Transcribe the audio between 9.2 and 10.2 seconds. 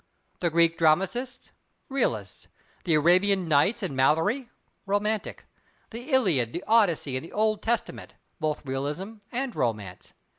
and romance.